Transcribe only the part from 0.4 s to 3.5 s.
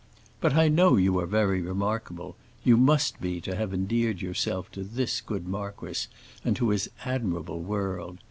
I know you are very remarkable. You must be,